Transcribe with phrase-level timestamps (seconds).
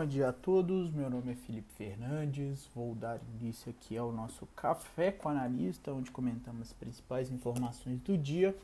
[0.00, 0.90] bom dia a todos.
[0.94, 2.66] Meu nome é Felipe Fernandes.
[2.74, 8.16] Vou dar início aqui ao nosso Café com Analista, onde comentamos as principais informações do
[8.16, 8.56] dia.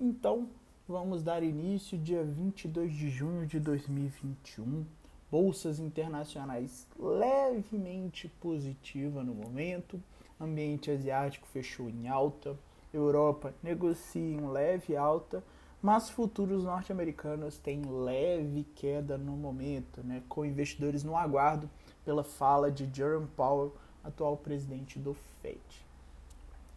[0.00, 0.48] Então,
[0.86, 4.86] vamos dar início dia 22 de junho de 2021.
[5.28, 10.00] Bolsas internacionais levemente positiva no momento.
[10.40, 12.56] Ambiente asiático fechou em alta.
[12.94, 15.42] Europa negocia em leve alta
[15.82, 21.70] mas futuros norte-americanos têm leve queda no momento, né, com investidores no aguardo
[22.04, 25.60] pela fala de Jerome Powell, atual presidente do Fed.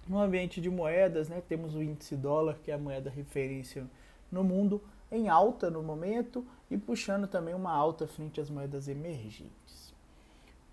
[0.08, 3.86] No ambiente de moedas, né, temos o índice dólar, que é a moeda referência
[4.32, 4.82] no mundo,
[5.12, 9.94] em alta no momento e puxando também uma alta frente às moedas emergentes.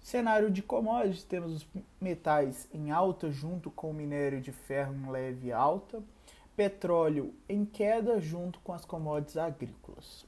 [0.00, 1.68] Cenário de commodities, temos os
[2.00, 6.02] metais em alta junto com o minério de ferro em leve alta
[6.60, 10.26] petróleo em queda junto com as commodities agrícolas.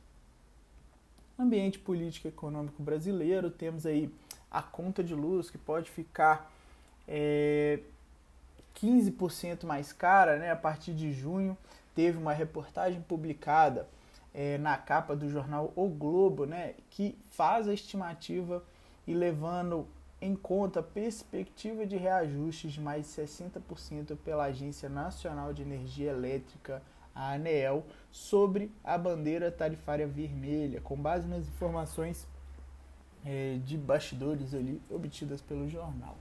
[1.38, 4.11] Ambiente político e econômico brasileiro, temos aí
[4.50, 6.50] a conta de luz que pode ficar
[7.06, 7.80] é,
[8.77, 11.55] 15% mais cara né, a partir de junho.
[11.94, 13.86] Teve uma reportagem publicada
[14.33, 18.64] é, na capa do jornal O Globo, né, que faz a estimativa
[19.06, 19.86] e levando
[20.23, 26.12] em conta a perspectiva de reajustes de mais de 60% pela Agência Nacional de Energia
[26.12, 26.81] Elétrica,
[27.12, 32.28] a ANEEL, sobre a bandeira tarifária vermelha, com base nas informações
[33.25, 36.17] é, de bastidores ali obtidas pelo jornal.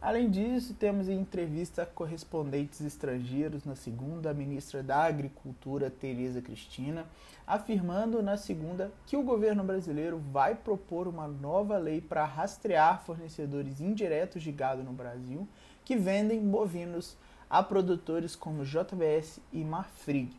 [0.00, 7.04] Além disso, temos em entrevista correspondentes estrangeiros na segunda a ministra da Agricultura, Tereza Cristina,
[7.46, 13.82] afirmando na segunda que o governo brasileiro vai propor uma nova lei para rastrear fornecedores
[13.82, 15.46] indiretos de gado no Brasil
[15.84, 17.14] que vendem bovinos
[17.50, 20.30] a produtores como JBS e Marfrig.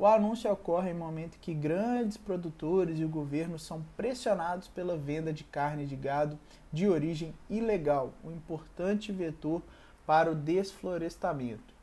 [0.00, 5.32] O anúncio ocorre em momento que grandes produtores e o governo são pressionados pela venda
[5.32, 6.38] de carne de gado
[6.72, 9.60] de origem ilegal, um importante vetor
[10.06, 11.74] para o desflorestamento.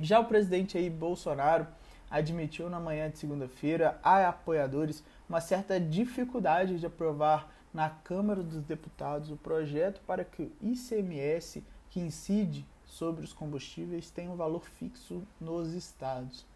[0.00, 1.66] Já o presidente Bolsonaro
[2.08, 8.62] admitiu na manhã de segunda-feira a apoiadores uma certa dificuldade de aprovar na Câmara dos
[8.62, 14.64] Deputados o projeto para que o ICMS que incide sobre os combustíveis tenha um valor
[14.64, 16.46] fixo nos estados.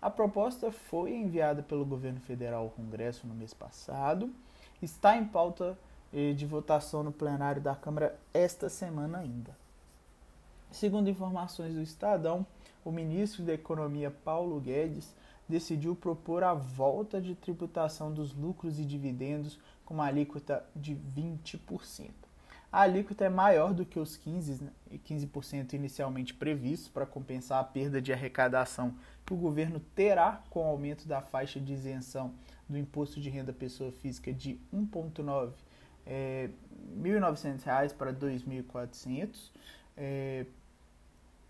[0.00, 4.32] A proposta foi enviada pelo governo federal ao Congresso no mês passado,
[4.80, 5.76] está em pauta
[6.12, 9.56] eh, de votação no plenário da Câmara esta semana ainda.
[10.70, 12.46] Segundo informações do Estadão,
[12.84, 15.12] o ministro da Economia Paulo Guedes
[15.48, 22.27] decidiu propor a volta de tributação dos lucros e dividendos com uma alíquota de 20%
[22.70, 24.70] a alíquota é maior do que os 15%,
[25.02, 25.30] 15
[25.72, 31.08] inicialmente previstos para compensar a perda de arrecadação que o governo terá com o aumento
[31.08, 32.34] da faixa de isenção
[32.68, 35.52] do imposto de renda pessoa física de 1,9
[36.06, 36.50] é,
[37.02, 39.50] R$ 1.900 para R$ 2.400.
[39.96, 40.46] É,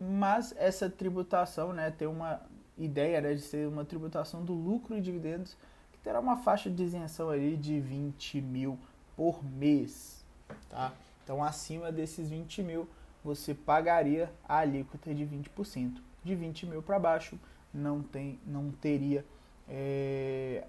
[0.00, 2.40] mas essa tributação né, tem uma
[2.76, 5.56] ideia né, de ser uma tributação do lucro e dividendos
[5.92, 8.78] que terá uma faixa de isenção ali de 20 mil
[9.16, 10.24] por mês.
[10.68, 10.92] Tá?
[11.28, 12.88] Então, acima desses 20 mil,
[13.22, 16.00] você pagaria a alíquota de 20%.
[16.24, 17.38] De 20 mil para baixo,
[17.72, 19.22] não, tem, não teria
[19.68, 20.64] é,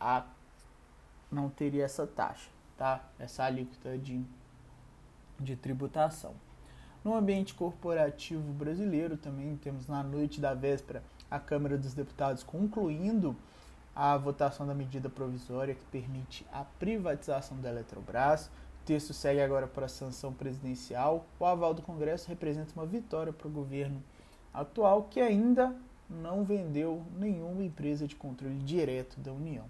[0.00, 0.26] a,
[1.30, 3.04] não teria essa taxa, tá?
[3.20, 4.20] Essa alíquota de,
[5.38, 6.34] de tributação.
[7.04, 13.36] No ambiente corporativo brasileiro, também temos na noite da véspera a Câmara dos Deputados concluindo
[13.94, 18.50] a votação da medida provisória que permite a privatização da Eletrobras.
[18.84, 21.26] Texto segue agora para a sanção presidencial.
[21.38, 24.02] O aval do Congresso representa uma vitória para o governo
[24.52, 25.74] atual, que ainda
[26.08, 29.64] não vendeu nenhuma empresa de controle direto da União.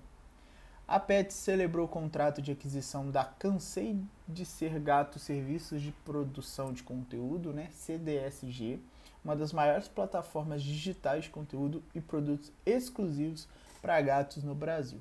[0.87, 3.99] A PET celebrou o contrato de aquisição da Cansei
[4.29, 8.81] de Ser Gato Serviços de Produção de Conteúdo, né, CDSG,
[9.25, 13.49] uma das maiores plataformas digitais de conteúdo e produtos exclusivos
[13.81, 15.01] para gatos no Brasil.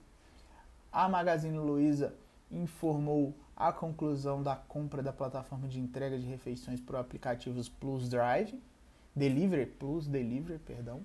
[0.90, 2.14] A Magazine Luiza
[2.50, 8.60] informou a conclusão da compra da plataforma de entrega de refeições por aplicativos Plus Drive,
[9.16, 11.02] Delivery, Plus Delivery, perdão.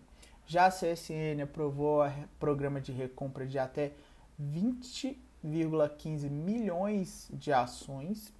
[0.46, 2.10] Já a CSN aprovou o
[2.40, 3.92] programa de recompra de até
[4.40, 8.32] 20,15 milhões de ações.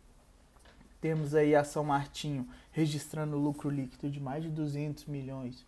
[1.01, 5.67] Temos aí a São Martinho registrando lucro líquido de mais de 200 milhões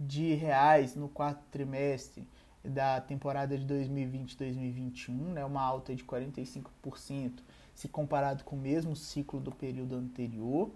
[0.00, 2.26] de reais no quarto trimestre
[2.64, 7.42] da temporada de 2020-2021, né, uma alta de 45%
[7.74, 10.70] se comparado com o mesmo ciclo do período anterior.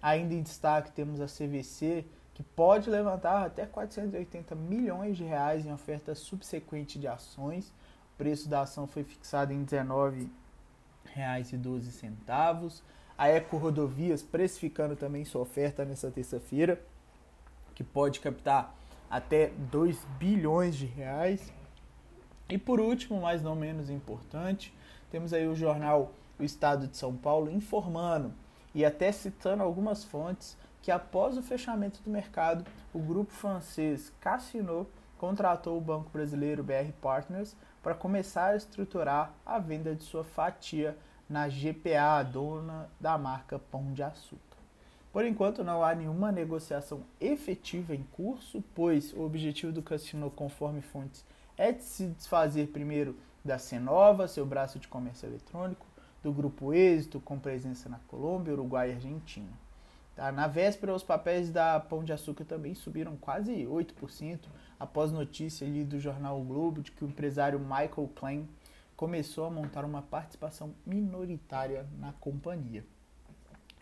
[0.00, 5.72] Ainda em destaque temos a CVC, que pode levantar até 480 milhões de reais em
[5.72, 7.68] oferta subsequente de ações.
[8.14, 9.66] O preço da ação foi fixado em R$
[11.14, 12.82] 19,12.
[13.16, 16.80] A Eco Rodovias precificando também sua oferta nessa terça-feira,
[17.74, 18.74] que pode captar
[19.08, 21.52] até 2 bilhões de reais.
[22.48, 24.74] E por último, mas não menos importante,
[25.10, 28.32] temos aí o jornal O Estado de São Paulo informando
[28.74, 34.86] e até citando algumas fontes que após o fechamento do mercado, o grupo francês Cassino
[35.16, 40.96] contratou o banco brasileiro BR Partners para começar a estruturar a venda de sua fatia
[41.28, 44.58] na GPA, dona da marca Pão de Açúcar.
[45.12, 50.80] Por enquanto, não há nenhuma negociação efetiva em curso, pois o objetivo do Cassino, conforme
[50.80, 51.24] fontes,
[51.56, 55.86] é de se desfazer primeiro da Cenova, seu braço de comércio eletrônico,
[56.24, 59.52] do Grupo Êxito, com presença na Colômbia, Uruguai e Argentina.
[60.16, 60.32] Tá?
[60.32, 64.38] Na véspera, os papéis da Pão de Açúcar também subiram quase 8%,
[64.80, 68.48] após notícia ali do jornal o Globo de que o empresário Michael Klein
[68.96, 72.84] começou a montar uma participação minoritária na companhia.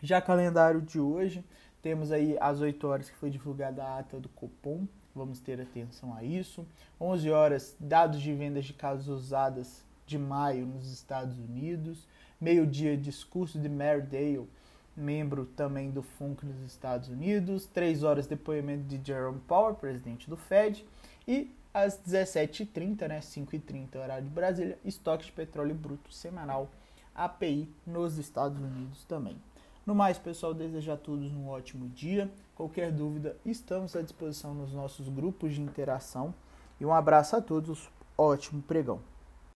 [0.01, 1.45] Já calendário de hoje,
[1.81, 4.85] temos aí às 8 horas que foi divulgada a ata do Copom,
[5.15, 6.67] vamos ter atenção a isso.
[6.99, 12.07] 11 horas, dados de vendas de casas usadas de maio nos Estados Unidos.
[12.43, 14.49] Meio-dia, discurso de Mary Dale,
[14.97, 17.65] membro também do FUNC nos Estados Unidos.
[17.67, 20.85] 3 horas, depoimento de Jerome Powell, presidente do Fed.
[21.25, 26.69] E às 17h30, né, 5h30, horário de Brasília, estoque de petróleo bruto semanal,
[27.15, 29.37] API nos Estados Unidos também.
[29.85, 32.29] No mais, pessoal, desejo a todos um ótimo dia.
[32.57, 36.35] Qualquer dúvida, estamos à disposição nos nossos grupos de interação.
[36.77, 39.12] E um abraço a todos, ótimo pregão.